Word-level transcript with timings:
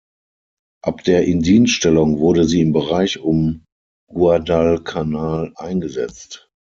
Ab 0.83 1.03
der 1.03 1.25
Indienststellung 1.27 2.17
wurde 2.17 2.45
sie 2.45 2.61
im 2.61 2.73
Bereich 2.73 3.19
um 3.19 3.65
Guadalcanal 4.09 5.53
eingesetzt. 5.55 6.49